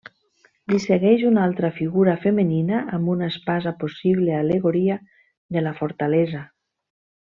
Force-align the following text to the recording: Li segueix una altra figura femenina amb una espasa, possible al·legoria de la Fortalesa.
Li 0.71 0.77
segueix 0.85 1.25
una 1.31 1.43
altra 1.49 1.71
figura 1.75 2.15
femenina 2.23 2.81
amb 2.99 3.13
una 3.17 3.29
espasa, 3.35 3.77
possible 3.87 4.37
al·legoria 4.43 5.01
de 5.57 5.67
la 5.69 5.79
Fortalesa. 5.81 6.47